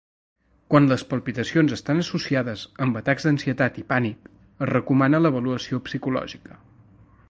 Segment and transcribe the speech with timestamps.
[0.73, 6.61] Quan les palpitacions estan associades amb atacs d'ansietat i pànic, es recomana l'avaluació psicològica.